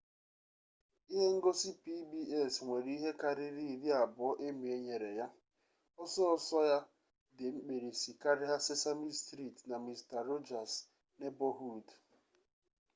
[1.13, 5.27] ihe ngosi pbs nwere ihe kariri iri abuo emmy nyere ya
[6.03, 6.79] oso oso ya
[7.35, 10.73] di mkpirisi karia sesame street na mister rogers
[11.17, 11.87] 'neighborhood